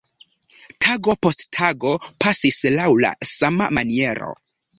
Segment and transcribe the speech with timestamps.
[0.85, 1.91] Tago post tago
[2.25, 4.33] pasis laŭ la sama maniero.